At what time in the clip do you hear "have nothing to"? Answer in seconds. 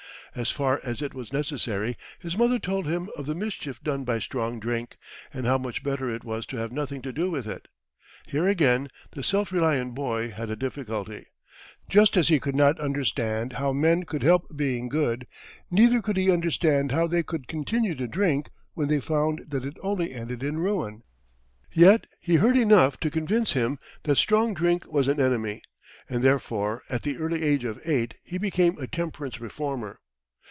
6.57-7.11